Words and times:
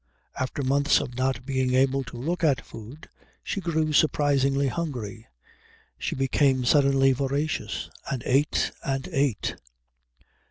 After 0.39 0.63
months 0.63 0.99
of 0.99 1.13
not 1.15 1.45
being 1.45 1.75
able 1.75 2.03
to 2.05 2.17
look 2.17 2.43
at 2.43 2.65
food 2.65 3.07
she 3.43 3.61
grew 3.61 3.93
surprisingly 3.93 4.67
hungry, 4.67 5.27
she 5.99 6.15
became 6.15 6.65
suddenly 6.65 7.11
voracious, 7.11 7.87
and 8.09 8.23
ate 8.25 8.71
and 8.83 9.07
ate. 9.11 9.57